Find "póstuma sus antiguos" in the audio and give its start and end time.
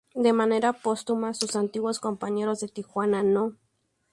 0.73-1.99